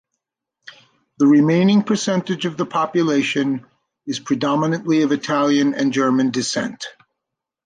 The 1.19 1.27
remaining 1.27 1.83
percentage 1.83 2.45
of 2.47 2.57
the 2.57 2.65
population 2.65 3.67
is 4.07 4.19
predominantly 4.19 5.03
of 5.03 5.11
Italian 5.11 5.75
and 5.75 5.93
German 5.93 6.31
descent. 6.31 6.87